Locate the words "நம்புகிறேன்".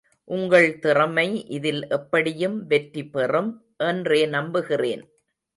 4.27-5.03